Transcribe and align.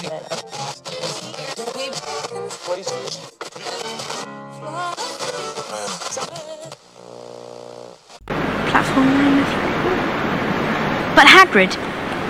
But 0.00 0.08
Hagrid, 11.26 11.76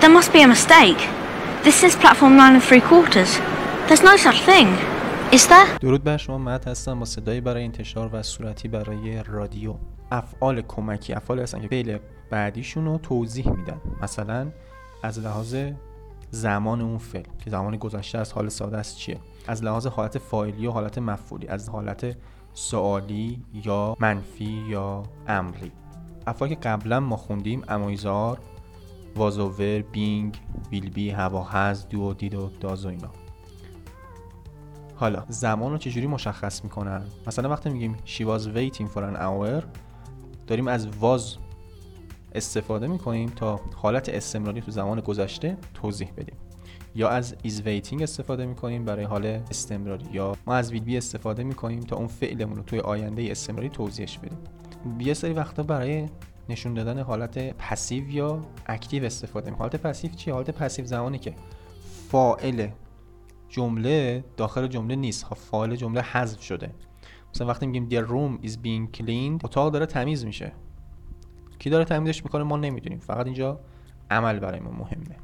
there 0.01 0.09
must 0.09 0.33
be 0.33 0.41
a 0.41 0.47
mistake. 0.47 0.97
This 1.63 1.83
is 1.83 1.95
platform 1.95 2.35
nine 2.35 2.55
and 2.55 2.63
three 2.63 2.81
quarters. 2.81 3.39
There's 3.87 4.03
no 4.03 4.17
such 4.17 4.41
thing. 4.41 4.67
Is 5.31 5.47
there? 5.47 5.79
درود 5.81 6.03
بر 6.03 6.17
شما 6.17 6.37
مت 6.37 6.67
هستم 6.67 6.99
با 6.99 7.05
صدایی 7.05 7.41
برای 7.41 7.63
انتشار 7.63 8.09
و 8.13 8.23
صورتی 8.23 8.67
برای 8.67 9.23
رادیو 9.23 9.75
افعال 10.11 10.61
کمکی 10.61 11.13
افعال 11.13 11.39
هستن 11.39 11.61
که 11.61 11.67
فعل 11.67 11.97
بعدیشون 12.29 12.85
رو 12.85 12.97
توضیح 12.97 13.49
میدن 13.49 13.81
مثلا 14.01 14.51
از 15.03 15.19
لحاظ 15.19 15.55
زمان 16.31 16.81
اون 16.81 16.97
فعل 16.97 17.23
که 17.43 17.49
زمان 17.49 17.77
گذشته 17.77 18.17
از 18.17 18.33
حال 18.33 18.49
ساده 18.49 18.77
است 18.77 18.97
چیه؟ 18.97 19.19
از 19.47 19.63
لحاظ 19.63 19.87
حالت 19.87 20.17
فاعلی 20.17 20.67
و 20.67 20.71
حالت 20.71 20.97
مفعولی 20.97 21.47
از 21.47 21.69
حالت 21.69 22.17
سوالی 22.53 23.43
یا 23.53 23.95
منفی 23.99 24.65
یا 24.67 25.03
امری. 25.27 25.71
افعالی 26.27 26.55
که 26.55 26.61
قبلا 26.61 26.99
ما 26.99 27.17
خوندیم 27.17 27.63
امایزار 27.67 28.39
وازوور 29.15 29.81
بینگ 29.81 30.37
بیلبی 30.69 31.09
هوا 31.09 31.43
هز 31.43 31.87
دو 31.87 32.13
دید 32.13 32.35
و 32.35 32.49
داز 32.59 32.85
و 32.85 32.89
اینا. 32.89 33.09
حالا 34.95 35.25
زمان 35.27 35.71
رو 35.71 35.77
چجوری 35.77 36.07
مشخص 36.07 36.63
می‌کنن؟ 36.63 37.03
مثلا 37.27 37.49
وقتی 37.49 37.69
میگیم 37.69 37.97
she 38.05 38.21
was 38.21 38.41
waiting 38.55 38.87
for 38.93 39.01
an 39.01 39.17
hour 39.17 39.63
داریم 40.47 40.67
از 40.67 40.87
was 40.87 41.35
استفاده 42.35 42.87
می‌کنیم 42.87 43.29
تا 43.29 43.59
حالت 43.75 44.09
استمراری 44.09 44.61
تو 44.61 44.71
زمان 44.71 44.99
گذشته 44.99 45.57
توضیح 45.73 46.11
بدیم. 46.17 46.35
یا 46.95 47.09
از 47.09 47.35
is 47.43 47.65
waiting 47.65 48.01
استفاده 48.01 48.45
می‌کنیم 48.45 48.85
برای 48.85 49.05
حال 49.05 49.25
استمراری 49.25 50.05
یا 50.11 50.35
ما 50.47 50.55
از 50.55 50.73
will 50.73 50.81
be 50.87 50.91
استفاده 50.91 51.43
می‌کنیم 51.43 51.79
تا 51.79 51.95
اون 51.95 52.07
فعلمون 52.07 52.55
رو 52.55 52.63
توی 52.63 52.79
آینده 52.79 53.31
استمراری 53.31 53.69
توضیحش 53.69 54.17
بدیم. 54.17 54.37
یه 54.99 55.13
سری 55.13 55.33
وقتا 55.33 55.63
برای 55.63 56.05
نشون 56.49 56.73
دادن 56.73 56.99
حالت 56.99 57.57
passive 57.57 58.09
یا 58.09 58.41
active 58.65 59.05
استفاده 59.05 59.49
می‌کنیم. 59.49 59.69
حالت 59.69 59.75
passive 59.75 60.11
چیه 60.11 60.33
حالت 60.33 60.51
passive 60.51 60.85
زمانی 60.85 61.19
که 61.19 61.35
فاعل 62.09 62.67
جمله 63.49 64.23
داخل 64.37 64.67
جمله 64.67 64.95
نیست. 64.95 65.23
ها 65.23 65.35
فاعل 65.35 65.75
جمله 65.75 66.01
حذف 66.01 66.41
شده. 66.41 66.71
مثلا 67.35 67.47
وقتی 67.47 67.67
میگیم 67.67 67.89
the 67.89 68.07
room 68.07 68.45
is 68.47 68.51
being 68.51 68.97
cleaned 68.97 69.45
اتاق 69.45 69.73
داره 69.73 69.85
تمیز 69.85 70.25
میشه. 70.25 70.51
کی 71.61 71.69
داره 71.69 71.85
تمیزش 71.85 72.23
می‌کنه 72.23 72.43
ما 72.43 72.57
نمی‌دونیم. 72.57 72.99
فقط 72.99 73.25
اینجا 73.25 73.59
عمل 74.11 74.39
برای 74.39 74.59
ما 74.59 74.71
مهمه. 74.71 75.15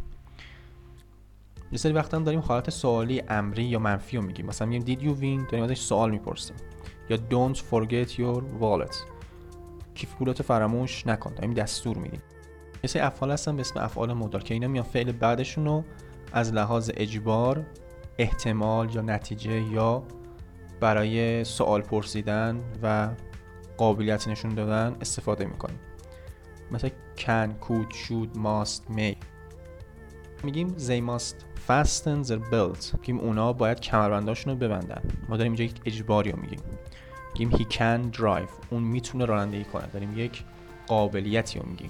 یه 1.72 1.78
سری 1.78 1.94
وقتا 1.94 2.20
داریم 2.20 2.40
حالت 2.40 2.70
سوالی 2.70 3.24
امری 3.30 3.64
یا 3.64 3.80
منفی 3.80 4.18
رو 4.18 4.24
میگیم. 4.24 4.46
مثلا 4.46 4.68
میگیم 4.68 5.00
did 5.00 5.02
you 5.02 5.20
win 5.22 5.52
داریم 5.52 5.64
ازش 5.66 5.80
سوال 5.80 6.12
می‌پرسیم. 6.12 6.56
یا 7.10 7.18
don't 7.18 7.58
forget 7.58 8.10
your 8.10 8.42
wallet. 8.62 8.96
کیف 9.96 10.16
پولات 10.16 10.42
فراموش 10.42 11.08
نکن. 11.08 11.34
داریم 11.34 11.54
دستور 11.54 11.98
میدیم. 11.98 12.22
یه 12.84 12.88
سری 12.88 13.02
افعال 13.02 13.32
هستن 13.32 13.56
به 13.56 13.62
اسم 13.62 13.80
افعال 13.80 14.14
مدار 14.14 14.44
که 14.44 14.54
اینا 14.54 14.68
میان 14.68 14.84
فعل 14.86 15.12
بعدشون 15.12 15.66
رو 15.66 15.84
از 16.34 16.54
لحاظ 16.54 16.92
اجبار 16.94 17.66
احتمال 18.18 18.96
یا 18.96 19.02
نتیجه 19.02 19.62
یا 19.62 20.04
برای 20.80 21.44
سوال 21.44 21.82
پرسیدن 21.82 22.62
و 22.84 23.10
قابلیت 23.78 24.28
نشون 24.28 24.54
دادن 24.54 24.96
استفاده 25.02 25.46
می‌کنیم. 25.46 25.80
مثلا 26.72 26.92
can, 27.18 27.66
could, 27.66 27.94
should, 27.94 28.38
must, 28.38 28.98
may. 28.98 29.16
میگیم 30.44 30.76
they 30.78 31.10
must 31.10 31.36
fasten 31.68 32.28
their 32.28 32.52
belts 32.52 32.94
میگیم 32.94 33.20
اونا 33.20 33.54
باید 33.54 33.80
کمربنداشون 33.80 34.54
رو 34.54 34.60
ببندن. 34.60 35.02
ما 35.30 35.38
داریم 35.38 35.52
اینجا 35.52 35.64
یک 35.64 35.82
اجباری 35.86 36.32
رو 36.32 36.40
میگیم. 36.40 36.60
میگیم 37.34 37.52
he 37.52 37.74
can 37.74 38.18
drive. 38.18 38.52
اون 38.70 38.84
می‌تونه 38.84 39.26
رانندگی 39.26 39.64
کنه. 39.64 39.88
داریم 39.88 40.18
یک 40.18 40.44
قابلیتی 40.88 41.60
رو 41.60 41.66
میگیم. 41.70 41.90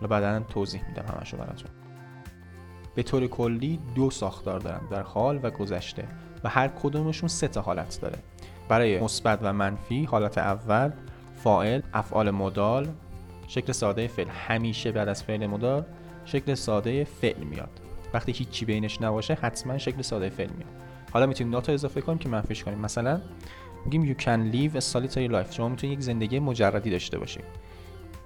حالا 0.00 0.08
بعدا 0.08 0.40
توضیح 0.40 0.88
میدم 0.88 1.04
همشو 1.16 1.36
براتون. 1.36 1.70
به 2.94 3.02
طور 3.02 3.26
کلی 3.26 3.80
دو 3.94 4.10
ساختار 4.10 4.60
دارن 4.60 4.80
در 4.90 5.02
حال 5.02 5.40
و 5.42 5.50
گذشته 5.50 6.08
و 6.44 6.48
هر 6.48 6.68
کدومشون 6.68 7.28
سه 7.28 7.48
تا 7.48 7.60
حالت 7.60 7.98
داره. 8.00 8.18
برای 8.68 9.00
مثبت 9.00 9.38
و 9.42 9.52
منفی 9.52 10.04
حالت 10.04 10.38
اول 10.38 10.92
فاعل 11.34 11.80
افعال 11.92 12.30
مدال 12.30 12.88
شکل 13.48 13.72
ساده 13.72 14.06
فعل. 14.06 14.28
همیشه 14.28 14.92
بعد 14.92 15.08
از 15.08 15.22
فعل 15.22 15.46
مدال 15.46 15.84
شکل 16.24 16.54
ساده 16.54 17.04
فعل 17.04 17.44
میاد. 17.44 17.80
وقتی 18.14 18.32
هیچی 18.32 18.64
بینش 18.64 19.02
نباشه 19.02 19.34
حتما 19.34 19.78
شکل 19.78 20.02
ساده 20.02 20.28
فعل 20.28 20.50
میاد. 20.50 20.70
حالا 21.12 21.26
می‌تونیم 21.26 21.52
ناتا 21.52 21.72
اضافه 21.72 22.00
کنیم 22.00 22.18
که 22.18 22.28
منفیش 22.28 22.64
کنیم. 22.64 22.78
مثلا 22.78 23.20
میگیم 23.84 24.14
you 24.14 24.18
can 24.20 24.54
live 24.54 24.80
a 24.80 24.84
solitary 24.92 25.30
life. 25.30 25.52
شما 25.52 25.68
می‌تونید 25.68 25.98
یک 25.98 26.04
زندگی 26.04 26.38
مجردی 26.38 26.90
داشته 26.90 27.18
باشید. 27.18 27.44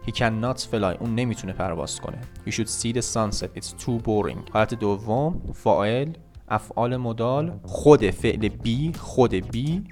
He 0.06 0.10
cannot 0.10 0.58
fly. 0.72 1.00
اون 1.00 1.14
نمی‌تونه 1.14 1.52
پرواز 1.52 2.00
کنه. 2.00 2.18
You 2.46 2.50
should 2.50 2.68
see 2.68 2.92
the 2.94 3.02
sunset. 3.02 3.60
It's 3.60 3.84
too 3.84 4.02
boring. 4.06 4.52
حالت 4.52 4.74
دوم 4.74 5.42
فاعل 5.54 6.12
افعال 6.48 6.96
مدال 6.96 7.60
خود 7.62 8.10
فعل 8.10 8.48
بی 8.48 8.92
خود 8.92 9.34
بی 9.34 9.84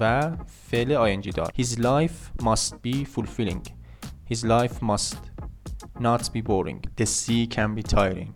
و 0.00 0.30
فعل 0.46 1.16
ing 1.16 1.34
دار. 1.34 1.52
His 1.58 1.78
life 1.78 2.42
must 2.44 2.72
be 2.72 3.04
fulfilling. 3.16 3.77
His 4.32 4.40
life 4.44 4.76
must 4.82 5.16
not 6.00 6.22
be 6.34 6.42
boring. 6.42 6.80
The 7.00 7.06
sea 7.06 7.46
can 7.56 7.70
be 7.78 7.82
tiring. 7.94 8.30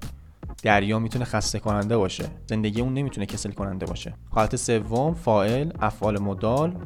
دریا 0.62 0.98
می‌تونه 0.98 1.24
خسته 1.24 1.58
کننده 1.58 1.96
باشه. 1.96 2.24
زندگی 2.46 2.80
اون 2.80 2.94
نمی‌تونه 2.94 3.26
کسل 3.26 3.52
کننده 3.52 3.86
باشه. 3.86 4.14
حالت 4.30 4.56
سوم 4.56 5.14
فاعل 5.14 5.72
افعال 5.80 6.18
مدال. 6.18 6.76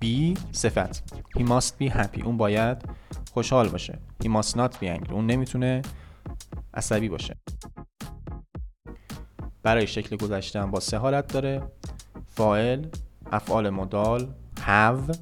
بی 0.00 0.34
صفت. 0.52 1.14
He 1.38 1.42
must 1.42 1.72
be 1.80 1.92
happy. 1.92 2.24
اون 2.24 2.36
باید 2.36 2.82
خوشحال 3.32 3.68
باشه. 3.68 3.98
He 4.24 4.26
must 4.26 4.50
not 4.50 4.70
be 4.70 4.98
angry. 4.98 5.12
اون 5.12 5.26
نمی‌تونه 5.26 5.82
عصبی 6.74 7.08
باشه. 7.08 7.36
برای 9.62 9.86
شکل 9.86 10.16
گذشته 10.16 10.62
هم 10.62 10.70
با 10.70 10.80
سه 10.80 10.98
حالت 10.98 11.32
داره. 11.32 11.62
فاعل 12.28 12.86
افعال 13.32 13.70
مدال. 13.70 14.34
Have 14.56 15.16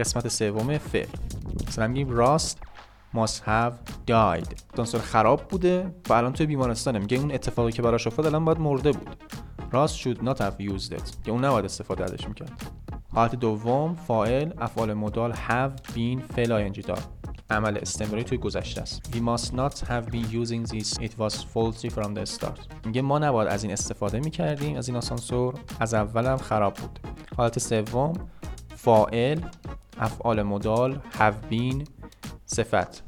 قسمت 0.00 0.28
سوم 0.28 0.78
فعل. 0.78 1.06
مثلا 1.68 1.88
میگیم 1.88 2.10
راست 2.10 2.58
must 3.14 3.40
have 3.46 3.72
died. 4.10 4.54
دانسور 4.74 5.00
خراب 5.00 5.48
بوده 5.48 5.94
و 6.08 6.12
الان 6.12 6.32
توی 6.32 6.46
بیمارستانه. 6.46 6.98
میگه 6.98 7.18
اون 7.18 7.32
اتفاقی 7.32 7.72
که 7.72 7.82
براش 7.82 8.06
افتاد 8.06 8.26
الان 8.26 8.44
باید 8.44 8.58
مرده 8.58 8.92
بود. 8.92 9.16
راست 9.72 10.00
should 10.00 10.16
not 10.16 10.38
have 10.38 10.60
used 10.60 10.92
it. 10.92 11.24
که 11.24 11.30
اون 11.30 11.44
نباید 11.44 11.64
استفاده 11.64 12.04
ازش 12.04 12.28
می‌کرد. 12.28 12.52
حالت 13.14 13.34
دوم 13.34 13.94
فاعل 13.94 14.50
افعال 14.58 14.94
مدال 14.94 15.32
have 15.32 15.94
been 15.94 16.32
فعل 16.34 16.72
ing 16.72 16.86
دار 16.86 16.98
عمل 17.50 17.78
استمراری 17.82 18.24
توی 18.24 18.38
گذشته 18.38 18.80
است. 18.80 19.02
We 19.12 19.16
must 19.16 19.46
not 19.46 19.78
have 19.78 20.10
been 20.12 20.26
using 20.32 20.72
this. 20.72 20.98
It 20.98 21.12
was 21.18 21.34
faulty 21.34 21.90
from 21.90 22.14
the 22.16 22.38
start. 22.38 22.86
میگه 22.86 23.02
ما 23.02 23.18
نباید 23.18 23.48
از 23.48 23.62
این 23.62 23.72
استفاده 23.72 24.20
می‌کردیم. 24.20 24.76
از 24.76 24.88
این 24.88 24.96
آسانسور 24.96 25.54
از 25.80 25.94
اولم 25.94 26.36
خراب 26.36 26.74
بود. 26.74 26.98
حالت 27.36 27.58
سوم 27.58 28.12
فاعل 28.76 29.40
افعال 30.00 30.42
مدال 30.42 31.00
have 31.18 31.52
been 31.52 31.84
صفت 32.46 33.02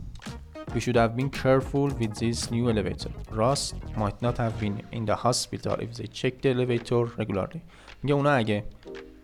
We 0.74 0.80
should 0.80 0.96
have 0.96 1.14
been 1.16 1.28
careful 1.28 1.88
with 2.00 2.14
this 2.22 2.50
new 2.50 2.70
elevator. 2.70 3.10
Ross 3.30 3.74
might 4.02 4.18
not 4.22 4.38
have 4.38 4.54
been 4.58 4.76
in 4.92 5.04
the 5.04 5.16
hospital 5.26 5.74
if 5.84 5.90
they 5.98 6.06
checked 6.06 6.42
the 6.42 6.50
elevator 6.50 7.04
regularly. 7.18 7.60
میگه 8.02 8.14
اونا 8.14 8.30
اگه 8.30 8.64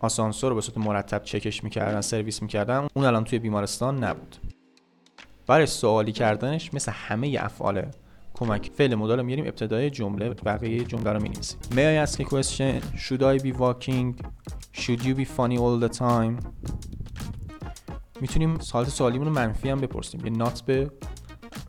آسانسور 0.00 0.50
رو 0.50 0.54
به 0.54 0.60
صورت 0.60 0.78
مرتب 0.78 1.22
چکش 1.22 1.64
می‌کردن 1.64 2.00
سرویس 2.00 2.42
می‌کردن 2.42 2.86
اون 2.94 3.04
الان 3.04 3.24
توی 3.24 3.38
بیمارستان 3.38 4.04
نبود 4.04 4.36
برای 5.46 5.66
سوالی 5.66 6.12
کردنش 6.12 6.74
مثل 6.74 6.92
همه 6.92 7.36
افعال 7.40 7.86
کمک 8.34 8.70
فعل 8.74 8.94
مدال 8.94 9.22
میاریم 9.22 9.46
ابتدای 9.46 9.90
جمله 9.90 10.28
بقیه 10.28 10.84
جمله 10.84 11.12
رو 11.12 11.22
می‌نویسیم 11.22 11.59
May 11.71 12.06
I 12.06 12.09
ask 12.09 12.21
a 12.21 12.24
question? 12.24 12.98
Should 12.98 13.22
I 13.22 13.42
be 13.44 13.53
walking? 13.53 14.21
Should 14.72 15.03
you 15.03 15.14
be 15.14 15.24
funny 15.24 15.59
all 15.59 15.78
the 15.88 15.98
time? 15.98 16.34
می‌تونیم 18.20 18.59
حالت 18.72 18.88
سوالیمون 18.88 19.26
رو 19.26 19.32
منفی 19.32 19.68
هم 19.70 19.80
بپرسیم. 19.80 20.20
یه 20.24 20.30
نات 20.30 20.60
به 20.60 20.91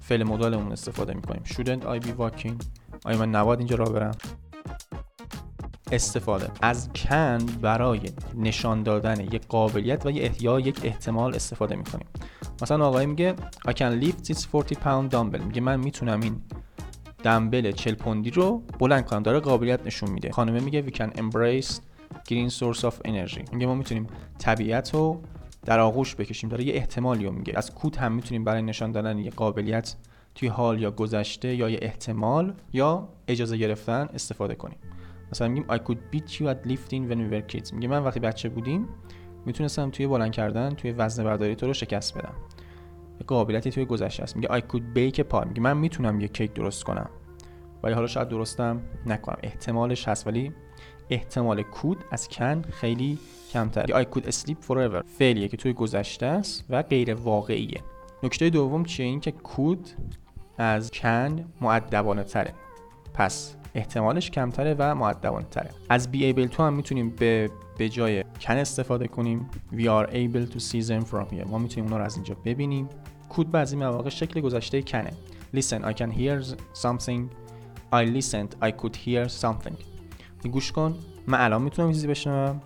فعل 0.02 0.24
مدالمون 0.24 0.72
استفاده 0.72 1.14
می‌کنیم. 1.14 1.44
Shouldn't 1.46 1.84
I 1.84 2.06
be 2.06 2.10
walking? 2.20 2.54
آیا 3.06 3.18
من 3.18 3.30
نباید 3.30 3.60
اینجا 3.60 3.76
راه 3.76 3.90
برم؟ 3.90 4.12
استفاده. 5.92 6.48
از 6.62 6.90
کن 6.94 7.38
برای 7.62 8.02
نشان 8.38 8.84
دادن 8.84 9.20
یک 9.20 9.48
قابلیت 9.48 10.06
و 10.06 10.12
یا 10.12 10.60
یک 10.60 10.80
احتمال 10.84 11.36
استفاده 11.36 11.76
می‌کنیم. 11.76 12.08
مثلا 12.62 12.88
آقای 12.88 13.06
میگه 13.06 13.36
I 13.68 13.72
can 13.72 14.04
lift 14.04 14.34
this 14.34 14.38
40 14.54 14.62
pound 14.62 15.14
dumbbell. 15.14 15.42
میگه 15.42 15.62
من 15.62 15.80
می‌تونم 15.80 16.22
این 16.22 16.42
دمبل 17.24 17.72
40 17.72 17.96
پوندی 17.96 18.32
رو 18.32 18.64
بلند 18.80 19.06
کنم. 19.06 19.24
داره 19.24 19.40
قابلیت 19.40 19.86
نشون 19.86 20.12
میده. 20.12 20.32
خانمه 20.32 20.60
میگه 20.60 20.86
we 20.88 20.92
can 20.92 21.10
embrace 21.18 21.72
green 22.30 22.50
source 22.60 22.82
of 22.82 22.94
energy. 23.08 23.54
میگه 23.54 23.66
ما 23.66 23.76
می‌تونیم 23.76 24.08
طبیعت 24.40 24.94
رو 24.94 25.22
در 25.70 25.80
آغوش 25.80 26.16
بکشیم. 26.16 26.50
داره 26.50 26.64
یه 26.64 26.74
احتمالی 26.74 27.26
رو 27.26 27.32
میگه. 27.32 27.54
از 27.58 27.76
کود 27.76 27.96
هم 27.96 28.12
می‌تونیم 28.12 28.44
برای 28.44 28.62
نشان 28.62 28.92
دادن 28.92 29.18
یه 29.18 29.32
قابلیت 29.32 29.96
توی 30.36 30.48
حال 30.48 30.82
یا 30.82 30.92
گذشته 30.92 31.56
یا 31.56 31.70
یه 31.70 31.80
احتمال 31.82 32.54
یا 32.74 33.10
اجازه 33.28 33.58
گرفتن 33.58 34.10
استفاده 34.14 34.56
کنیم. 34.56 34.78
مثلا 35.32 35.48
میگیم 35.48 35.70
I 35.70 35.80
could 35.80 35.98
beat 36.16 36.32
you 36.32 36.44
at 36.44 36.70
lifting 36.70 37.12
when 37.12 37.18
we 37.18 37.34
were 37.34 37.56
kids. 37.56 37.74
میگه 37.74 37.88
من 37.88 38.04
وقتی 38.04 38.20
بچه 38.20 38.50
بودیم 38.50 38.88
می‌تونستم 39.46 39.90
توی 39.90 40.08
بلند 40.08 40.32
کردن 40.32 40.70
توی 40.70 40.92
وزن 40.92 41.24
برداری 41.24 41.56
تو 41.56 41.68
رو 41.68 41.74
شکست 41.74 42.18
بدم. 42.18 42.34
یه 43.20 43.26
قابلیتی 43.28 43.72
توی 43.72 43.86
گذشته 43.86 44.24
است. 44.24 44.36
میگه 44.36 44.48
I 44.48 44.62
could 44.62 44.84
bake 44.96 45.20
a 45.20 45.24
pie. 45.34 45.48
میگه 45.48 45.62
من 45.62 45.78
می‌تونم 45.78 46.22
یه 46.22 46.28
کیک 46.28 46.54
درست 46.54 46.84
کنم. 46.84 47.10
ولی 47.84 47.94
حالا 47.94 48.08
شاید 48.08 48.28
درستم 48.28 48.82
نکنم. 49.06 49.38
احتمالش 49.44 50.08
هست 50.08 50.28
ولی 50.28 50.54
احتمال 51.10 51.62
کود 51.62 51.98
از 52.12 52.28
کن 52.28 52.62
خیلی 52.62 53.18
کمتر 53.54 54.04
I 54.04 54.06
could 54.16 54.24
sleep 54.24 54.68
forever. 54.68 55.04
فعلیه 55.18 55.48
که 55.48 55.58
توی 55.58 55.74
گذشته 55.74 56.26
است 56.26 56.66
و 56.70 56.82
غیر 56.82 57.14
واقعیه. 57.14 57.82
نکته 58.24 58.50
دوم 58.50 58.86
چیه؟ 58.86 59.06
این 59.06 59.20
که 59.20 59.32
کود 59.32 59.90
از 60.58 60.92
کن 60.92 61.46
معدبانه 61.62 62.24
تره. 62.24 62.54
پس 63.14 63.56
احتمالش 63.76 64.32
کمتره 64.32 64.76
و 64.80 64.96
معدبانه 64.96 65.46
تره. 65.46 65.70
از 65.90 66.10
be 66.12 66.18
able 66.18 66.54
to 66.56 66.60
هم 66.60 66.74
می‌تونیم 66.74 67.10
به 67.10 67.50
به 67.78 67.90
جای 67.90 68.24
کن 68.42 68.54
استفاده 68.54 69.08
کنیم. 69.08 69.50
We 69.72 69.84
are 69.84 70.08
able 70.08 70.54
to 70.54 70.60
see 70.60 70.88
them 70.88 71.06
from 71.12 71.34
here. 71.34 71.48
ما 71.48 71.58
می‌تونیم 71.58 71.84
اونا 71.86 71.98
رو 71.98 72.04
از 72.04 72.16
اینجا 72.16 72.36
ببینیم. 72.46 72.90
کود 73.30 73.52
بعضی 73.52 73.76
مواقع 73.76 74.10
شکل 74.10 74.42
گذشته 74.42 74.82
کنه. 74.82 75.12
Listen 75.56 75.82
I 75.82 75.94
can 75.94 76.12
hear 76.12 76.56
something. 76.74 77.22
I 77.94 78.06
listened 78.18 78.68
I 78.68 78.72
could 78.72 78.96
hear 78.96 79.28
something. 79.42 79.99
گوش 80.48 80.72
کن. 80.72 80.96
من 81.28 81.42
الان 81.42 81.62
می‌تونم 81.62 81.92
چیزی 81.92 82.08
بشنوم. 82.08 82.62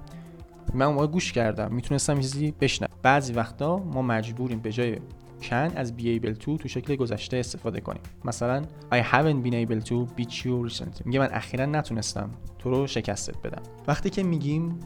من 0.73 0.85
اون 0.85 1.05
گوش 1.05 1.31
کردم. 1.31 1.73
می‌تونستم 1.73 2.19
چیزی 2.19 2.51
بشنوم. 2.51 2.93
بعضی 3.03 3.33
وقتا 3.33 3.77
ما 3.77 4.01
مجبوریم 4.01 4.59
به 4.59 4.71
جای 4.71 4.97
can 5.41 5.71
از 5.75 5.93
be 5.97 6.01
able 6.01 6.33
to 6.39 6.57
تو 6.59 6.67
شکل 6.67 6.95
گذشته 6.95 7.37
استفاده 7.37 7.81
کنیم. 7.81 8.01
مثلا 8.25 8.63
I 8.91 8.95
haven't 8.95 9.47
been 9.47 9.67
able 9.67 9.85
to 9.87 10.21
beat 10.21 10.33
you 10.33 10.71
recently. 10.71 11.05
میگه 11.05 11.19
من 11.19 11.29
اخیرا 11.31 11.65
نتونستم 11.65 12.29
تو 12.59 12.69
رو 12.69 12.87
شکستت 12.87 13.37
بدم. 13.37 13.61
وقتی 13.87 14.09
که 14.09 14.23
میگیم 14.23 14.79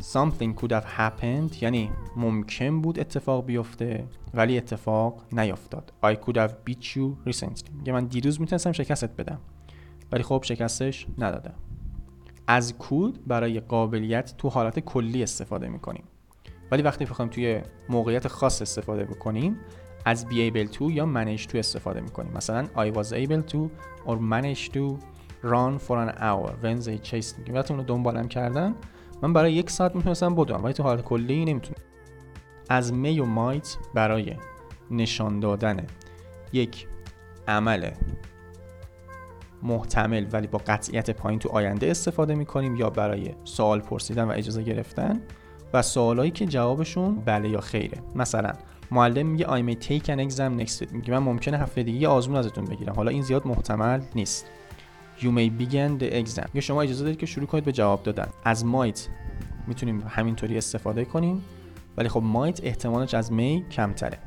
something 0.00 0.60
could 0.60 0.70
have 0.70 0.98
happened 0.98 1.62
یعنی 1.62 1.90
ممکن 2.16 2.80
بود 2.80 3.00
اتفاق 3.00 3.46
بیفته 3.46 4.04
ولی 4.34 4.58
اتفاق 4.58 5.22
نیفتاد 5.32 5.92
I 6.04 6.14
could 6.14 6.36
have 6.36 6.52
beat 6.70 6.84
you 6.84 7.30
recently. 7.32 7.70
میگه 7.72 7.92
من 7.92 8.04
دیروز 8.04 8.40
می‌تونستم 8.40 8.72
شکستت 8.72 9.16
بدم 9.16 9.38
ولی 10.12 10.22
خب 10.22 10.42
شکستش 10.44 11.06
ندادم. 11.18 11.54
از 12.46 12.78
کود 12.78 13.26
برای 13.26 13.60
قابلیت 13.60 14.34
تو 14.38 14.48
حالت 14.48 14.78
کلی 14.78 15.22
استفاده 15.22 15.68
می‌کنیم. 15.68 16.04
ولی 16.70 16.82
وقتی 16.82 17.04
بخوایم 17.04 17.30
توی 17.30 17.62
موقعیت 17.88 18.28
خاص 18.28 18.62
استفاده 18.62 19.04
بکنیم 19.04 19.56
از 20.04 20.26
be 20.26 20.52
able 20.52 20.74
to 20.76 20.82
یا 20.90 21.14
manage 21.14 21.42
to 21.42 21.54
استفاده 21.54 22.00
می‌کنیم. 22.00 22.32
مثلا 22.32 22.66
I 22.76 22.94
was 22.94 23.06
able 23.12 23.52
to 23.52 23.58
or 24.06 24.16
manage 24.16 24.70
to 24.70 24.98
run 25.42 25.78
for 25.78 25.96
an 25.96 26.12
hour. 26.18 26.50
When 26.62 26.80
they 26.84 26.98
chased 27.10 27.48
me. 27.48 27.50
وقتی 27.50 27.74
اونو 27.74 27.82
دنبالم 27.82 28.28
کردن 28.28 28.74
من 29.22 29.32
برای 29.32 29.52
یک 29.52 29.70
ساعت 29.70 29.96
می‌تونستم 29.96 30.34
بدوم 30.34 30.64
ولی 30.64 30.72
تو 30.72 30.82
حالت 30.82 31.02
کلی 31.02 31.44
نمی‌تونم. 31.44 31.78
از 32.68 32.92
می 32.92 33.20
و 33.20 33.24
مایت 33.24 33.76
برای 33.94 34.36
نشان 34.90 35.40
دادن 35.40 35.86
یک 36.52 36.86
عمل 37.48 37.90
محتمل 39.64 40.26
ولی 40.32 40.46
با 40.46 40.60
قطعیت 40.66 41.10
پایین 41.10 41.38
تو 41.38 41.48
آینده 41.48 41.90
استفاده 41.90 42.34
می‌کنیم 42.34 42.76
یا 42.76 42.90
برای 42.90 43.34
سوال 43.44 43.80
پرسیدن 43.80 44.24
و 44.24 44.30
اجازه 44.30 44.62
گرفتن؟ 44.62 45.20
و 45.72 45.82
سوالایی 45.82 46.30
که 46.30 46.46
جوابشون 46.46 47.14
بله 47.14 47.48
یا 47.48 47.60
خیره. 47.60 47.98
مثلا 48.14 48.52
معلم 48.90 49.26
میگه 49.26 49.44
I 49.44 49.62
may 49.62 49.84
take 49.84 50.04
an 50.04 50.30
exam 50.30 50.60
next 50.60 50.92
میگه 50.92 51.10
من 51.10 51.18
ممکنه 51.18 51.58
هفته 51.58 51.82
دیگه 51.82 52.08
آزمون 52.08 52.36
ازتون 52.36 52.64
بگیرم. 52.64 52.94
حالا 52.94 53.10
این 53.10 53.22
زیاد 53.22 53.46
محتمل 53.46 54.00
نیست. 54.14 54.46
You 55.18 55.24
may 55.24 55.62
begin 55.62 56.00
the 56.00 56.12
exam. 56.24 56.46
میگه 56.52 56.60
شما 56.60 56.82
اجازه 56.82 57.04
دارید 57.04 57.18
که 57.18 57.26
شروع 57.26 57.46
کنید 57.46 57.64
به 57.64 57.72
جواب 57.72 58.02
دادن. 58.02 58.28
از 58.44 58.64
might 58.64 59.00
می‌تونیم 59.66 60.02
همینطوری 60.08 60.58
استفاده 60.58 61.04
کنیم 61.04 61.44
ولی 61.96 62.08
خب 62.08 62.22
might 62.34 62.60
احتمالش 62.62 63.14
از 63.14 63.30
may 63.30 63.72
کمتره. 63.72 64.18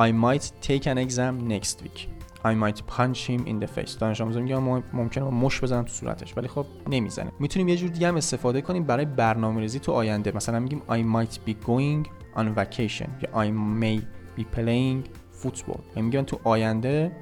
I 0.00 0.12
might 0.12 0.44
take 0.68 0.82
an 0.82 1.08
exam 1.08 1.50
next 1.50 1.82
week. 1.84 2.19
I 2.44 2.48
might 2.48 2.78
punch 2.96 3.18
him 3.28 3.46
in 3.46 3.64
the 3.64 3.66
face. 3.66 3.98
دانش 3.98 4.20
آموزا 4.20 4.40
میگه 4.40 4.58
ممکنه 4.92 5.24
مش 5.24 5.60
بزنم 5.60 5.82
تو 5.82 5.92
صورتش 5.92 6.36
ولی 6.36 6.48
خب 6.48 6.66
نمی‌زنه 6.88 7.32
می‌تونیم 7.38 7.68
یه 7.68 7.76
جور 7.76 7.90
دیگه 7.90 8.08
هم 8.08 8.16
استفاده 8.16 8.60
کنیم 8.60 8.84
برای 8.84 9.04
برنامه‌ریزی 9.04 9.78
تو 9.78 9.92
آینده. 9.92 10.32
مثلا 10.36 10.60
میگیم 10.60 10.82
I 10.88 11.26
might 11.26 11.34
be 11.34 11.52
going 11.66 12.08
on 12.36 12.58
vacation. 12.58 13.08
یا 13.22 13.44
I 13.44 13.50
may 13.82 14.02
be 14.38 14.42
playing 14.56 15.08
football. 15.42 15.80
یعنی 15.96 16.02
میگن 16.02 16.22
تو 16.22 16.40
آینده 16.44 17.12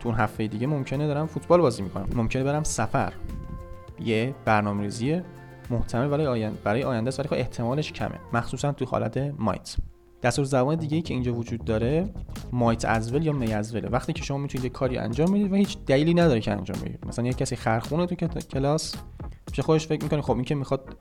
تو 0.00 0.08
اون 0.08 0.18
هفته 0.18 0.46
دیگه 0.46 0.66
ممکنه 0.66 1.06
دارم 1.06 1.26
فوتبال 1.26 1.60
بازی 1.60 1.82
می‌کنم. 1.82 2.08
ممکنه 2.14 2.44
برم 2.44 2.62
سفر. 2.62 3.12
یه 4.00 4.34
برنامه‌ریزی 4.44 5.22
محتمل 5.70 6.08
برای 6.08 6.26
آینده 6.26 6.58
برای 6.64 6.82
آینده 6.82 7.10
ولی 7.18 7.28
خب 7.28 7.34
احتمالش 7.34 7.92
کمه. 7.92 8.18
مخصوصا 8.32 8.72
تو 8.72 8.84
حالت 8.84 9.30
might. 9.30 9.80
دستور 10.22 10.44
زبان 10.44 10.76
دیگه 10.76 10.96
ای 10.96 11.02
که 11.02 11.14
اینجا 11.14 11.34
وجود 11.34 11.64
داره 11.64 12.10
مایت 12.52 12.84
ازول 12.84 13.26
یا 13.26 13.32
می 13.32 13.54
ازوله 13.54 13.88
وقتی 13.88 14.12
که 14.12 14.22
شما 14.22 14.38
می‌تونید 14.38 14.64
یه 14.64 14.70
کاری 14.70 14.98
انجام 14.98 15.32
بدید 15.32 15.52
و 15.52 15.54
هیچ 15.54 15.78
دلیلی 15.86 16.14
نداره 16.14 16.40
که 16.40 16.52
انجام 16.52 16.80
بدید. 16.80 17.06
مثلا 17.06 17.26
یه 17.26 17.32
کسی 17.32 17.56
خرخونه 17.56 18.06
تو 18.06 18.14
کلاس 18.40 18.94
پیش 19.52 19.60
خودش 19.60 19.86
فکر 19.86 20.02
می‌کنه 20.02 20.22
خب 20.22 20.34
این 20.34 20.44
که 20.44 20.54
می‌خواد 20.54 20.96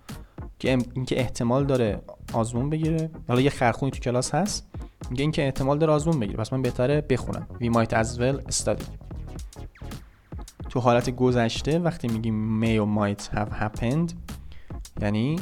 که 0.60 0.78
این 0.94 1.06
که 1.06 1.20
احتمال 1.20 1.66
داره 1.66 2.02
آزمون 2.34 2.70
بگیره. 2.70 3.10
حالا 3.28 3.42
یه 3.42 3.50
خرخونی 3.50 3.92
تو 3.92 4.00
کلاس 4.00 4.36
هست 4.36 4.68
میگه 5.10 5.22
این 5.22 5.32
که 5.32 5.46
احتمال 5.46 5.78
داره 5.78 5.94
آزمون 5.94 6.20
بگیره. 6.20 6.38
پس 6.38 6.54
من 6.54 6.62
بهتره 6.62 7.02
بخونم. 7.02 7.48
وی 7.62 7.70
مایت 7.70 7.94
ازول 7.94 8.42
استادی 8.48 8.86
تو 10.70 10.80
حالت 10.80 11.10
گذشته 11.10 11.80
وقتی 11.80 12.08
میگیم 12.08 12.62
may 12.62 12.80
or 12.80 13.00
might 13.00 13.36
have 13.36 13.50
happened 13.62 14.14
یعنی 15.02 15.40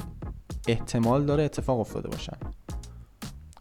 احتمال 0.67 1.25
داره 1.25 1.43
اتفاق 1.43 1.79
افتاده 1.79 2.09
باشن 2.09 2.37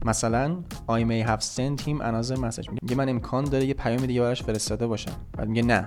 مثلا 0.05 0.63
I 0.89 1.03
may 1.05 1.29
have 1.29 1.43
sent 1.43 1.81
him 1.81 2.01
another 2.01 2.37
message. 2.37 2.71
میگه 2.83 2.95
من 2.97 3.09
امکان 3.09 3.45
داره 3.45 3.65
یه 3.65 3.75
پیام 3.75 4.07
دیگه 4.07 4.21
براش 4.21 4.43
فرستاده 4.43 4.87
باشم. 4.87 5.13
بعد 5.39 5.49
میگه 5.49 5.63
نه. 5.63 5.87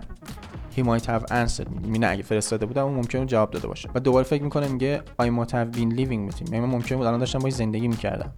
He 0.77 0.79
might 0.79 1.03
have 1.03 1.23
answered. 1.23 1.69
میگه 1.81 1.99
نه 1.99 2.07
اگه 2.07 2.23
فرستاده 2.23 2.65
بودم 2.65 2.83
اون 2.83 2.93
ممکنه 2.93 3.25
جواب 3.25 3.51
داده 3.51 3.67
باشه. 3.67 3.89
و 3.95 3.99
دوباره 3.99 4.23
فکر 4.23 4.43
می‌کنه 4.43 4.67
میگه 4.67 5.01
I 5.21 5.25
might 5.25 5.51
have 5.51 5.77
been 5.77 5.97
living 5.97 6.31
with 6.31 6.39
him. 6.39 6.53
یعنی 6.53 6.65
ممکنه 6.65 6.97
بود 6.97 7.07
الان 7.07 7.19
داشتم 7.19 7.39
باهاش 7.39 7.53
زندگی 7.53 7.87
می‌کردم. 7.87 8.33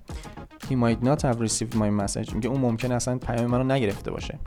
He 0.64 0.74
might 0.74 1.06
not 1.06 1.22
have 1.22 1.38
received 1.48 1.74
my 1.74 2.02
message. 2.02 2.34
میگه 2.34 2.50
اون 2.50 2.62
ممکنه 2.62 2.96
اصلا 2.96 3.18
پیام 3.18 3.46
منو 3.46 3.64
نگرفته 3.64 4.12
باشه. 4.12 4.40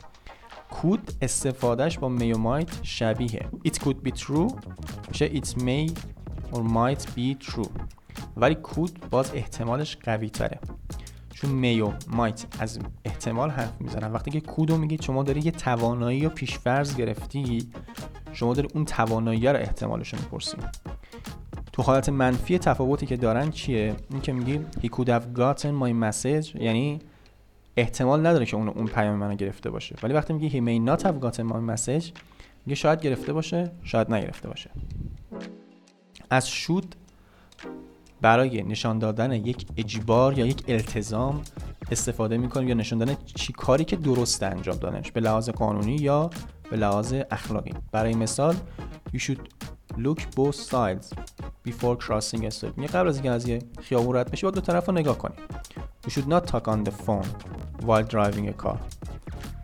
کود 0.71 1.13
استفادهش 1.23 1.99
با 1.99 2.19
may 2.19 2.37
و 2.37 2.61
might 2.61 2.73
شبیه. 2.83 3.49
It 3.69 3.73
could 3.73 4.09
be 4.09 4.13
true. 4.21 4.55
میشه 5.09 5.29
it 5.29 5.47
may 5.47 5.91
or 6.53 6.59
might 6.59 7.03
be 7.17 7.47
true. 7.51 7.71
ولی 8.37 8.55
کود 8.55 9.11
باز 9.11 9.31
احتمالش 9.35 9.97
قوی 9.97 10.31
تره. 10.31 10.61
چون 11.41 11.51
میو 11.51 11.93
مایت 12.09 12.47
از 12.59 12.79
احتمال 13.05 13.51
حرف 13.51 13.81
می‌زنن 13.81 14.13
وقتی 14.13 14.31
که 14.31 14.41
کودو 14.41 14.77
میگی 14.77 14.99
شما 15.03 15.23
داری 15.23 15.41
یه 15.41 15.51
توانایی 15.51 16.19
یا 16.19 16.29
پیشفرض 16.29 16.97
گرفتی 16.97 17.69
شما 18.33 18.55
داری 18.55 18.69
اون 18.75 18.85
توانایی 18.85 19.47
رو 19.47 19.57
احتمالش 19.57 20.15
رو 20.15 20.39
تو 21.73 21.83
حالت 21.83 22.09
منفی 22.09 22.59
تفاوتی 22.59 23.07
که 23.07 23.17
دارن 23.17 23.51
چیه؟ 23.51 23.95
این 24.11 24.21
که 24.21 24.33
میگی 24.33 24.61
he 24.83 24.87
could 24.87 25.09
have 25.09 25.39
gotten 25.39 25.83
my 25.83 25.93
message 26.05 26.61
یعنی 26.61 27.01
احتمال 27.77 28.27
نداره 28.27 28.47
که 28.47 28.57
اون 28.57 28.69
اون 28.69 28.87
پیام 28.87 29.17
منو 29.17 29.35
گرفته 29.35 29.71
باشه. 29.71 29.97
ولی 30.03 30.15
وقتی 30.15 30.33
میگی 30.33 30.51
he 30.51 30.65
may 30.65 30.91
not 30.91 31.03
have 31.03 31.15
gotten 31.25 31.53
my 31.53 31.77
message 31.77 32.13
میگه 32.67 32.75
شاید 32.75 33.01
گرفته 33.01 33.33
باشه 33.33 33.71
شاید 33.85 34.13
نگرفته 34.13 34.49
باشه. 34.49 34.71
از 36.31 36.49
شود 36.49 36.95
برای 38.23 38.63
نشان 38.63 38.99
دادن 38.99 39.33
یک 39.33 39.67
اجبار 39.77 40.39
یا 40.39 40.47
یک 40.47 40.65
التزام 40.69 41.43
استفاده 41.91 42.39
می‌کنیم 42.39 42.69
یا 42.69 42.75
نشان 42.75 42.99
دادن 42.99 43.17
چی 43.35 43.53
کاری 43.53 43.85
که 43.85 43.97
درست 43.97 44.43
انجام 44.43 44.77
دادنش 44.77 45.13
به 45.13 45.21
لحاظ 45.21 45.49
قانونی 45.49 45.97
یا 45.97 46.31
به 46.71 46.77
لحاظ 46.77 47.15
اخلاقی. 47.31 47.73
برای 47.93 48.15
مثال 48.15 48.55
you 49.15 49.19
should 49.19 49.41
look 49.97 50.21
both 50.21 50.57
sides 50.71 51.07
before 51.69 51.97
crossing 52.07 52.43
a 52.43 52.51
street. 52.51 52.91
قبل 52.93 53.09
از 53.09 53.15
اینکه 53.15 53.31
از 53.31 53.49
یه 53.49 53.59
خیابون 53.81 54.17
رد 54.17 54.31
بشی 54.31 54.43
باید 54.43 54.55
دو 54.55 54.61
طرف 54.61 54.87
رو 54.87 54.93
نگاه 54.93 55.19
کنی. 55.19 55.35
You 56.07 56.11
should 56.11 56.31
not 56.31 56.51
talk 56.51 56.65
on 56.69 56.89
the 56.89 56.93
phone 57.07 57.29
while 57.87 58.05
driving 58.11 58.49
a 58.49 58.65
car. 58.65 58.77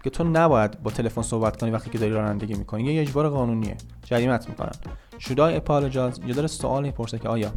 که 0.05 0.11
تو 0.11 0.25
نباید 0.25 0.83
با 0.83 0.91
تلفن 0.91 1.23
صحبت 1.23 1.61
کنی 1.61 1.71
وقتی 1.71 1.91
که 1.91 1.99
داری 1.99 2.13
رانندگی 2.13 2.55
می‌کنی. 2.55 2.95
یه 2.95 3.03
اجبار 3.03 3.29
قانونیه. 3.29 3.77
جریمت 4.05 4.49
می‌کنن 4.49 4.73
should 5.19 5.37
I 5.37 5.61
apologize 5.61 6.27
یا 6.27 6.35
داره 6.35 6.47
سوال 6.47 6.83
می‌پرسه 6.83 7.19
که 7.19 7.29
آیا 7.29 7.53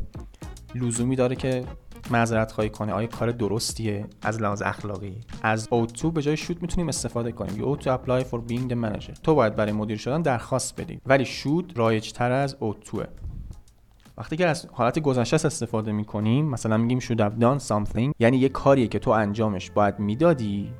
لزومی 0.75 1.15
داره 1.15 1.35
که 1.35 1.63
معذرت 2.11 2.51
خواهی 2.51 2.69
کنه. 2.69 2.93
آیا 2.93 3.07
کار 3.07 3.31
درستیه؟ 3.31 4.05
از 4.21 4.41
لحاظ 4.41 4.61
اخلاقی. 4.65 5.17
از 5.43 5.67
اوتو 5.71 6.11
به 6.11 6.21
جای 6.21 6.37
شود 6.37 6.61
می‌تونیم 6.61 6.87
استفاده 6.87 7.31
کنیم. 7.31 7.59
یو 7.59 7.75
تو 7.75 7.93
اپلای 7.93 8.23
فور 8.23 8.41
بینگ 8.41 8.71
the 8.71 8.75
manager. 8.75 9.19
تو 9.23 9.35
باید 9.35 9.55
برای 9.55 9.71
مدیر 9.71 9.97
شدن 9.97 10.21
درخواست 10.21 10.81
بدی. 10.81 10.99
ولی 11.05 11.25
شود 11.25 11.77
رایج 11.77 12.11
تر 12.11 12.31
از 12.31 12.57
اوتوه 12.59 13.05
وقتی 14.17 14.37
که 14.37 14.47
از 14.47 14.67
حالت 14.71 14.99
گذشته 14.99 15.47
استفاده 15.47 15.91
می‌کنیم 15.91 16.45
مثلا 16.45 16.77
میگیم 16.77 16.99
should 16.99 17.19
have 17.19 17.41
done 17.41 17.67
something 17.67 18.11
یعنی 18.19 18.37
یه 18.37 18.49
کاریه 18.49 18.87
که 18.87 18.99
تو 18.99 19.11
انجامش 19.11 19.71
باید 19.71 19.99
می‌دادی 19.99 20.73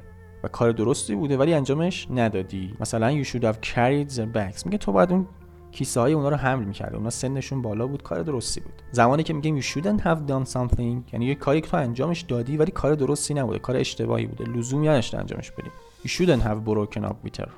و 0.44 0.48
کار 0.48 0.72
درستی 0.72 1.16
بوده 1.16 1.38
ولی 1.38 1.54
انجامش 1.54 2.08
ندادی. 2.12 2.74
مثلا 2.80 3.24
you 3.24 3.26
should 3.26 3.44
have 3.44 3.56
carried 3.56 4.14
their 4.14 4.36
bags. 4.36 4.66
میگه 4.66 4.78
تو 4.78 4.92
باید 4.92 5.12
اون 5.12 5.28
کیسه 5.72 6.00
های 6.00 6.14
اونا 6.14 6.30
رو 6.30 6.36
حمل 6.36 6.64
می‌کردی 6.64 6.96
اونا 6.96 7.10
سنشون 7.10 7.62
بالا 7.62 7.88
بود 7.88 8.04
کار 8.04 8.24
درستی 8.24 8.60
بود. 8.60 8.74
زمانی 8.92 9.24
که 9.24 9.34
میگیم 9.34 9.62
you 9.62 9.64
shouldn't 9.64 10.02
have 10.02 10.30
done 10.30 10.52
something 10.54 11.14
یعنی 11.14 11.26
یه 11.26 11.36
کاری 11.36 11.62
که 11.62 11.68
تو 11.68 11.78
انجامش 11.78 12.22
دادی 12.22 12.58
ولی 12.58 12.72
کار 12.72 12.96
درستی 12.96 13.34
نبوده 13.34 13.60
کار 13.60 13.78
اشتباهی 13.78 14.26
بوده. 14.26 14.52
لزومی 14.52 14.88
نداشته 14.88 15.18
انجامش 15.18 15.52
بدی 15.52 15.70
you 16.06 16.10
shouldn't 16.10 16.44
have 16.44 16.70
broken 16.70 17.02
up 17.04 17.16
with 17.28 17.42
her. 17.42 17.50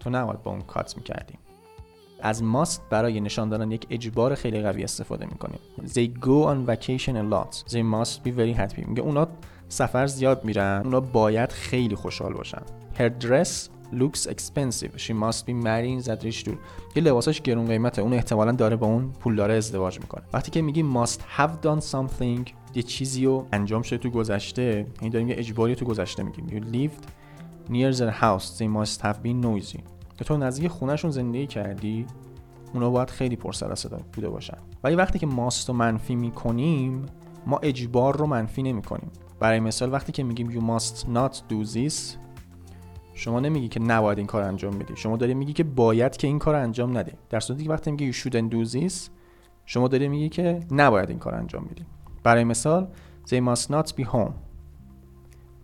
تو 0.00 0.10
نباید 0.10 0.42
با 0.42 0.50
اون 0.50 0.60
کات 0.60 0.96
می‌کردی 0.96 1.34
از 2.20 2.42
ماست 2.42 2.82
برای 2.90 3.20
نشان 3.20 3.48
دادن 3.48 3.70
یک 3.70 3.86
اجبار 3.90 4.34
خیلی 4.34 4.60
قوی 4.62 4.84
استفاده 4.84 5.26
می‌کنیم. 5.26 5.58
they 5.84 6.20
go 6.20 6.46
on 6.48 6.70
vacation 6.70 7.12
a 7.12 7.34
lot. 7.34 7.70
they 7.70 7.82
must 7.94 8.28
be 8.28 8.30
very 8.38 8.58
happy. 8.58 8.88
میگه 8.88 9.02
اونا 9.02 9.28
سفر 9.68 10.06
زیاد 10.06 10.44
میرن. 10.44 10.82
اونا 10.84 11.00
باید 11.00 11.52
خیلی 11.52 11.94
خوشحال 11.94 12.32
باشن. 12.34 12.62
her 12.98 13.10
dress 13.24 13.48
looks 13.92 14.26
expensive. 14.26 14.90
She 14.96 15.12
must 15.12 15.46
be 15.46 15.52
marrying 15.64 16.06
that 16.06 16.24
rich 16.24 16.44
dude. 16.44 16.58
یه 16.96 17.02
لباساش 17.02 17.42
گرون 17.42 17.66
قیمته. 17.66 18.02
اون 18.02 18.12
احتمالا 18.12 18.52
داره 18.52 18.76
با 18.76 18.86
اون 18.86 19.12
پولدار 19.12 19.50
ازدواج 19.50 20.00
می‌کنه. 20.00 20.22
وقتی 20.32 20.50
که 20.50 20.62
میگی 20.62 20.84
must 20.94 21.18
have 21.38 21.66
done 21.66 21.90
something 21.92 22.50
یه 22.74 22.82
چیزی 22.82 23.24
رو 23.24 23.46
انجام 23.52 23.82
شده 23.82 23.98
تو 23.98 24.10
گذشته 24.10 24.86
این 25.00 25.10
داریم 25.10 25.28
یه 25.28 25.34
اجباری 25.38 25.74
تو 25.74 25.84
گذشته 25.84 26.22
میگیم. 26.22 26.46
You 26.46 26.62
lived 26.74 27.02
near 27.70 27.98
their 27.98 28.22
house. 28.22 28.58
They 28.58 28.68
must 28.76 29.00
have 29.00 29.16
been 29.24 29.44
noisy. 29.44 29.80
که 30.18 30.24
تو 30.24 30.36
نزدیک 30.36 30.68
خونهشون 30.68 31.10
زندگی 31.10 31.46
کردی 31.46 32.06
اونا 32.74 32.90
باید 32.90 33.10
خیلی 33.10 33.36
پر 33.36 33.52
سر 33.52 33.74
صدا 33.74 33.98
بوده 34.12 34.28
باشن. 34.28 34.58
ولی 34.84 34.94
وقتی 34.94 35.18
که 35.18 35.26
ماست 35.26 35.68
رو 35.68 35.74
منفی 35.74 36.14
می‌کنیم 36.14 37.06
ما 37.46 37.58
اجبار 37.58 38.16
رو 38.16 38.26
منفی 38.26 38.62
نمی‌کنیم. 38.62 39.10
برای 39.40 39.60
مثال 39.60 39.92
وقتی 39.92 40.12
که 40.12 40.22
میگیم 40.22 40.50
you 40.50 40.80
must 40.80 40.94
not 40.94 41.34
do 41.34 41.74
this 41.74 41.94
شما 43.16 43.40
نمیگی 43.40 43.68
که 43.68 43.80
نباید 43.80 44.18
این 44.18 44.26
کار 44.26 44.42
انجام 44.42 44.78
بدی. 44.78 44.96
شما 44.96 45.16
داری 45.16 45.34
میگی 45.34 45.52
که 45.52 45.64
باید 45.64 46.16
که 46.16 46.26
این 46.26 46.38
کار 46.38 46.54
انجام 46.54 46.98
نده. 46.98 47.12
در 47.30 47.40
صورتی 47.40 47.64
که 47.64 47.70
وقتی 47.70 47.90
میگی 47.90 48.12
you 48.12 48.16
shouldn't 48.16 48.52
do 48.52 48.72
this 48.72 48.94
شما 49.66 49.88
داری 49.88 50.08
میگی 50.08 50.28
که 50.28 50.60
نباید 50.70 51.10
این 51.10 51.18
کار 51.18 51.34
انجام 51.34 51.64
بدی. 51.64 51.84
برای 52.22 52.44
مثال 52.44 52.88
they 53.26 53.40
must 53.40 53.66
not 53.70 53.86
be 53.86 54.04
home. 54.04 54.32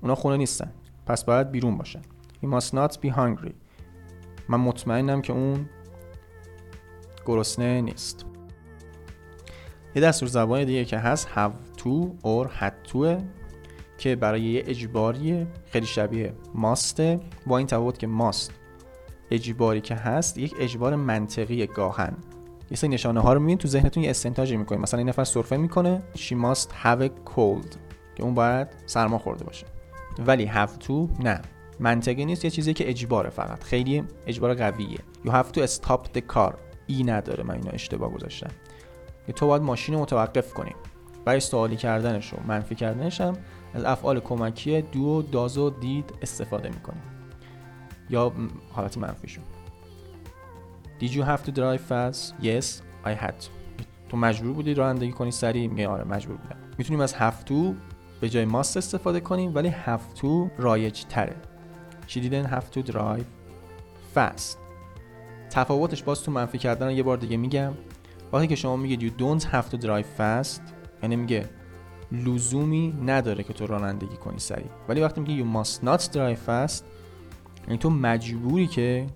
اونا 0.02 0.14
خونه 0.14 0.36
نیستن. 0.36 0.72
پس 1.06 1.24
باید 1.24 1.50
بیرون 1.50 1.78
باشن. 1.78 2.02
He 2.42 2.46
must 2.46 2.68
not 2.68 2.92
be 2.92 3.08
hungry. 3.16 3.52
من 4.48 4.60
مطمئنم 4.60 5.22
که 5.22 5.32
اون 5.32 5.68
گرسنه 7.26 7.80
نیست. 7.80 8.26
یه 9.94 10.02
دستور 10.02 10.28
زبان 10.28 10.64
دیگه 10.64 10.84
که 10.84 10.98
هست 10.98 11.28
have 11.28 11.80
to 11.80 12.06
or 12.24 12.48
had 12.60 12.92
to 12.92 13.22
که 14.02 14.16
برای 14.16 14.42
یه 14.42 14.62
اجباری 14.66 15.46
خیلی 15.70 15.86
شبیه 15.86 16.32
ماسته. 16.54 17.20
با 17.46 17.58
این 17.58 17.66
تفاوت 17.66 17.98
که 17.98 18.06
ماست 18.06 18.52
اجباری 19.30 19.80
که 19.80 19.94
هست 19.94 20.38
یک 20.38 20.54
اجبار 20.60 20.96
منطقی 20.96 21.66
گاهن. 21.66 22.16
یه 22.70 22.76
سری 22.76 22.90
نشانه 22.90 23.20
ها 23.20 23.32
رو 23.32 23.40
می‌بینید 23.40 23.58
تو 23.58 23.68
ذهنتون 23.68 24.02
یه 24.02 24.10
استنتاجی 24.10 24.56
می‌کنید. 24.56 24.80
مثلا 24.80 24.98
این 24.98 25.08
نفر 25.08 25.24
سرفه 25.24 25.56
می‌کنه. 25.56 26.02
She 26.14 26.32
must 26.32 26.68
have 26.84 27.00
a 27.00 27.08
cold. 27.08 27.76
که 28.14 28.22
اون 28.22 28.34
باید 28.34 28.68
سرما 28.86 29.18
خورده 29.18 29.44
باشه. 29.44 29.66
ولی 30.26 30.46
have 30.46 30.84
to 30.84 31.22
نه. 31.24 31.40
منطقی 31.80 32.24
نیست 32.24 32.44
یه 32.44 32.50
چیزی 32.50 32.74
که 32.74 32.88
اجباره 32.88 33.30
فقط. 33.30 33.64
خیلی 33.64 34.04
اجبار 34.26 34.54
قویه. 34.54 34.98
You 35.24 35.28
have 35.28 35.58
to 35.58 35.66
stop 35.66 36.18
the 36.18 36.22
car. 36.34 36.54
ای 36.86 37.04
نداره 37.04 37.44
من 37.44 37.54
اینو 37.54 37.70
اشتباه 37.72 38.12
گذاشتم. 38.12 38.50
تو 39.36 39.46
باید 39.46 39.62
ماشین 39.62 39.94
رو 39.94 40.00
متوقف 40.00 40.52
کنی. 40.54 40.72
برای 41.24 41.40
سوالی 41.40 41.76
کردنش 41.76 42.34
و 42.34 42.36
منفی 42.46 42.74
کردنش 42.74 43.20
هم 43.20 43.36
از 43.74 43.84
افعال 43.84 44.20
کمکی 44.20 44.82
دو 44.82 45.22
داز 45.22 45.58
و 45.58 45.70
دید 45.70 46.14
استفاده 46.22 46.68
می‌کنیم. 46.68 47.02
یا 48.10 48.32
حالت 48.72 48.98
منفیشون. 48.98 49.44
Did 51.00 51.10
you 51.10 51.22
have 51.22 51.42
to 51.46 51.52
drive 51.52 51.82
fast? 51.90 52.44
Yes, 52.44 52.66
I 53.04 53.24
had 53.24 53.34
to. 53.44 53.50
تو 54.08 54.16
مجبور 54.16 54.52
بودی 54.52 54.74
رانندگی 54.74 55.12
کنی 55.12 55.30
سریع؟ 55.30 55.66
میگه 55.66 55.88
آره 55.88 56.04
مجبور 56.04 56.36
بودم. 56.36 56.56
می‌تونیم 56.78 57.00
از 57.00 57.14
have 57.14 57.48
to 57.48 57.74
به 58.20 58.28
جای 58.28 58.44
ماست 58.44 58.76
استفاده 58.76 59.20
کنیم 59.20 59.54
ولی 59.54 59.74
to 60.16 60.50
رایج 60.58 61.04
تره 61.04 61.36
She 62.08 62.14
didn't 62.14 62.50
have 62.50 62.78
to 62.78 62.92
drive 62.92 63.24
fast. 64.14 64.56
تفاوتش 65.50 66.02
باز 66.02 66.22
تو 66.22 66.32
منفی 66.32 66.58
کردن 66.58 66.90
یه 66.90 67.02
بار 67.02 67.16
دیگه 67.16 67.36
میگم. 67.36 67.72
وقتی 68.32 68.46
که 68.46 68.56
شما 68.56 68.76
میگید 68.76 69.10
you 69.10 69.20
don't 69.20 69.44
have 69.44 69.74
to 69.74 69.84
drive 69.84 70.18
fast 70.18 70.81
یعنی 71.02 71.16
میگه 71.16 71.48
لزومی 72.12 72.94
نداره 73.06 73.44
که 73.44 73.52
تو 73.52 73.66
رانندگی 73.66 74.16
کنی 74.16 74.38
سریع. 74.38 74.66
ولی 74.88 75.00
وقتی 75.00 75.20
میگه 75.20 75.42
you 75.42 75.64
must 75.64 75.78
not 75.84 76.00
drive 76.12 76.48
fast 76.48 76.82
یعنی 77.66 77.78
تو 77.80 77.90
مجبوری 77.90 78.66
که 78.66 79.06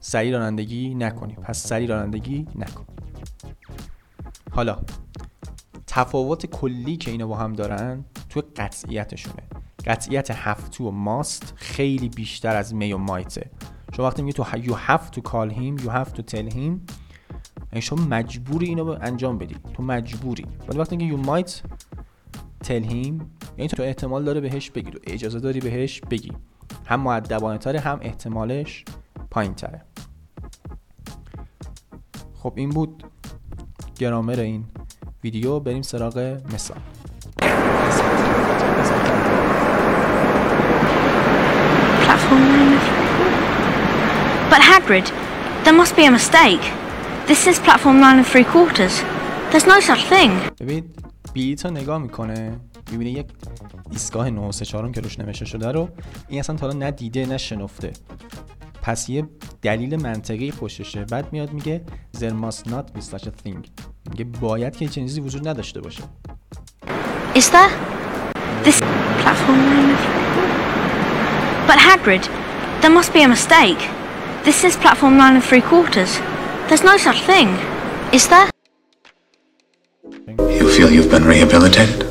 سریع 0.00 0.32
رانندگی 0.32 0.94
نکنی. 0.94 1.34
پس 1.34 1.66
سریع 1.66 1.88
رانندگی 1.88 2.46
نکن. 2.54 2.84
حالا 4.50 4.78
تفاوت 5.86 6.46
کلی 6.46 6.96
که 6.96 7.10
اینا 7.10 7.26
با 7.26 7.36
هم 7.36 7.52
دارن 7.52 8.04
تو 8.28 8.42
قطعیتشونه. 8.56 9.42
قطعیت 9.86 10.30
هفتو 10.30 10.88
و 10.88 10.90
ماست 10.90 11.52
خیلی 11.56 12.08
بیشتر 12.08 12.56
از 12.56 12.74
می 12.74 12.92
و 12.92 12.98
مایته. 12.98 13.50
شما 13.96 14.06
وقتی 14.06 14.22
میگی 14.22 14.32
تو 14.32 14.44
you 14.44 14.76
have 14.88 15.16
to 15.16 15.20
call 15.20 15.50
him 15.50 15.84
you 15.84 15.90
have 15.90 16.12
to 16.16 16.22
tell 16.34 16.54
him 16.54 16.94
یعنی 17.74 17.82
شما 17.82 18.04
مجبوری 18.04 18.66
اینو 18.66 18.96
انجام 19.00 19.38
بدی. 19.38 19.56
تو 19.74 19.82
مجبوری. 19.82 20.46
ولی 20.68 20.78
وقتی 20.78 20.96
میگی 20.96 21.16
you 21.16 21.26
might 21.26 21.50
tell 22.66 22.90
him 22.90 23.22
یعنی 23.56 23.68
تو 23.68 23.82
احتمال 23.82 24.24
داره 24.24 24.40
بهش 24.40 24.70
بگی. 24.70 24.90
تو 24.90 24.98
اجازه 25.06 25.40
داری 25.40 25.60
بهش 25.60 26.00
بگی. 26.00 26.32
هم 26.86 27.00
معدبانه 27.00 27.58
تره 27.58 27.80
هم 27.80 27.98
احتمالش 28.02 28.84
پایین 29.30 29.54
تره 29.54 29.82
خب 32.34 32.52
این 32.56 32.70
بود 32.70 33.04
گرامر 33.98 34.40
این 34.40 34.64
ویدیو. 35.24 35.60
بریم 35.60 35.82
سراغ 35.82 36.40
مثال. 36.54 36.78
But 44.50 44.62
Hagrid, 44.70 45.06
there 45.64 45.76
must 45.80 45.96
be 45.96 46.04
a 46.04 46.10
mistake. 46.10 46.83
This 47.26 47.46
is 47.46 47.58
platform 47.58 48.00
nine 48.00 48.18
and 48.18 48.26
three 48.26 48.44
quarters. 48.44 48.94
There's 49.50 49.66
no 49.66 49.80
such 49.80 50.04
thing. 50.12 50.30
ببینید 50.60 50.84
بلیط 51.34 51.64
رو 51.64 51.70
نگاه 51.70 51.98
می‌کنه 51.98 52.60
می‌بینه 52.90 53.10
یک 53.10 53.26
ایستگاه 53.90 54.30
9 54.30 54.52
3 54.52 54.64
4 54.64 54.90
که 54.90 55.00
روش 55.00 55.18
نوشته 55.18 55.44
شده 55.44 55.72
رو 55.72 55.88
این 56.28 56.40
اصلا 56.40 56.56
تا 56.56 56.66
حالا 56.66 56.78
نه 56.78 56.90
دیده 56.90 57.26
نه 57.26 57.38
شنفته 57.38 57.92
پس 58.82 59.08
یه 59.08 59.24
دلیل 59.62 60.02
منطقی 60.02 60.50
پشتشه 60.50 61.04
بعد 61.04 61.32
میاد 61.32 61.52
میگه 61.52 61.82
there 62.16 62.34
must 62.44 62.68
not 62.68 62.98
be 62.98 63.02
such 63.14 63.22
a 63.24 63.30
thing 63.46 63.68
میگه 64.10 64.24
باید 64.40 64.76
که 64.76 64.88
چنین 64.88 65.06
چیزی 65.06 65.20
وجود 65.20 65.48
نداشته 65.48 65.80
باشه 65.80 66.02
Is 67.34 67.48
there? 67.50 67.70
This 68.64 68.78
platform 69.22 69.60
nine. 69.72 69.96
But 71.68 71.78
Hagrid, 71.86 72.24
there 72.80 72.94
must 72.98 73.10
be 73.16 73.22
a 73.22 73.28
mistake. 73.36 73.82
This 74.44 74.58
is 74.68 74.72
platform 74.84 75.14
nine 75.22 75.34
and 75.38 75.44
three 75.50 75.64
quarters. 75.72 76.12
There's 76.68 76.82
no 76.82 76.96
such 76.96 77.20
thing. 77.20 77.48
Is 78.12 78.26
there? 78.28 78.48
You 80.02 80.70
feel 80.74 80.90
you've 80.90 81.10
been 81.10 81.24
rehabilitated? 81.24 82.02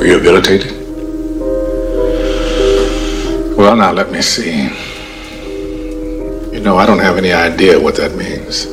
Rehabilitated? 0.00 0.72
Well, 3.56 3.76
now 3.76 3.92
let 3.92 4.10
me 4.10 4.20
see. 4.20 4.64
You 6.52 6.60
know, 6.60 6.76
I 6.76 6.86
don't 6.86 6.98
have 6.98 7.16
any 7.18 7.32
idea 7.32 7.78
what 7.80 7.94
that 7.96 8.16
means. 8.16 8.66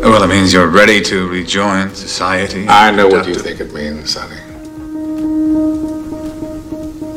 Well, 0.00 0.22
it 0.22 0.28
means 0.28 0.52
you're 0.52 0.68
ready 0.68 1.00
to 1.00 1.28
rejoin 1.28 1.92
society. 1.92 2.68
I 2.68 2.92
know 2.92 3.08
what 3.08 3.26
you 3.26 3.34
think 3.34 3.58
it 3.58 3.74
means, 3.74 4.14
Sonny. 4.14 4.36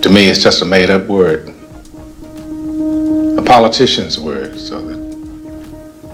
To 0.02 0.10
me, 0.10 0.30
it's 0.30 0.42
just 0.42 0.64
a 0.64 0.66
made 0.66 0.90
up 0.90 1.06
word 1.08 1.54
A 3.57 3.57
politician's 3.57 4.19
word, 4.19 4.59
so 4.59 4.81
that 4.81 5.01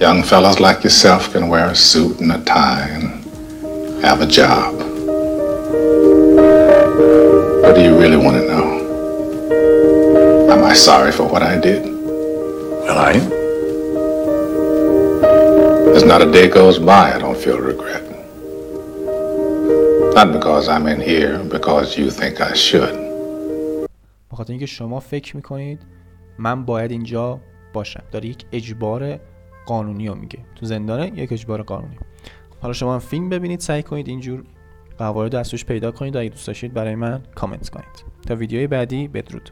young 0.01 0.23
fellas 0.23 0.61
like 0.61 0.85
yourself 0.85 1.33
can 1.33 1.49
wear 1.49 1.67
a 1.71 1.75
suit 1.75 2.21
and 2.21 2.31
a 2.33 2.39
tie 2.45 2.89
and 2.89 3.07
have 4.03 4.21
a 4.21 4.27
job. 4.27 4.75
What 7.63 7.75
do 7.75 7.83
you 7.83 7.99
really 7.99 8.17
want 8.17 8.37
to 8.37 8.47
know? 8.47 8.69
Am 10.53 10.63
I 10.65 10.75
sorry 10.75 11.13
for 11.13 11.25
what 11.25 11.43
I 11.43 11.59
did? 11.59 11.83
Well, 11.85 12.99
are 12.99 13.15
you? 13.15 13.29
There's 15.87 16.05
not 16.05 16.23
a 16.23 16.31
day 16.31 16.49
goes 16.49 16.79
by 16.79 17.15
I 17.15 17.19
don't 17.19 17.37
feel 17.37 17.59
regret. 17.59 18.05
Not 20.15 20.33
because 20.33 20.69
I'm 20.69 20.87
in 20.87 21.01
here, 21.01 21.39
because 21.45 21.97
you 21.99 22.11
think 22.11 22.41
I 22.41 22.55
should. 22.55 23.09
به 24.31 24.37
خاطر 24.37 24.53
اینکه 24.53 24.67
شما 24.67 25.01
فکر 25.01 25.37
میکنید 25.37 25.81
من 26.38 26.66
باید 26.66 26.92
اینجا 26.92 27.40
باشم. 27.74 28.04
داره 28.12 28.30
یک 28.30 28.46
اجبار 28.52 29.20
قانونی 29.66 30.08
رو 30.08 30.16
میگه. 30.16 30.40
تو 30.56 30.66
زندانه 30.66 31.12
یک 31.16 31.34
اجبار 31.34 31.62
قانونی. 31.62 31.98
حالا 32.62 32.74
شما 32.74 32.94
هم 32.94 33.00
فیلم 33.00 33.30
ببینید 33.30 33.60
سعی 33.60 33.84
کنید 33.84 34.08
اینجور 34.08 34.44
قواعد 34.98 35.36
از 35.36 35.56
پیدا 35.56 35.92
کنید. 35.92 36.16
و 36.16 36.20
اگه 36.20 36.30
دوست 36.30 36.48
داشتید 36.48 36.74
برای 36.74 36.96
من 36.96 37.24
کامنت 37.36 37.70
کنید. 37.70 38.06
تا 38.28 38.36
ویدیوی 38.36 38.68
بعدی 38.68 39.08
بدرود. 39.08 39.50